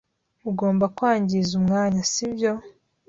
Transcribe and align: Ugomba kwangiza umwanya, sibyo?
Ugomba 0.49 0.85
kwangiza 0.95 1.51
umwanya, 1.61 2.01
sibyo? 2.11 2.51